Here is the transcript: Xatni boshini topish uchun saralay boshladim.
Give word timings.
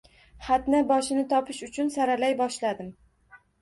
Xatni 0.47 0.79
boshini 0.93 1.27
topish 1.35 1.63
uchun 1.69 1.95
saralay 2.01 2.37
boshladim. 2.45 2.95